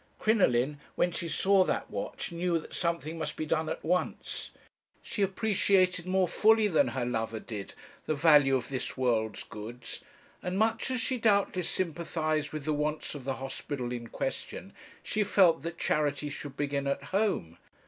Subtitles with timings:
[0.17, 4.49] "Crinoline, when she saw that watch, knew that something must be done at once.
[5.03, 7.75] She appreciated more fully than her lover did
[8.07, 10.01] the value of this world's goods;
[10.41, 15.23] and much as she doubtless sympathized with the wants of the hospital in question, she
[15.23, 17.57] felt that charity should begin at home.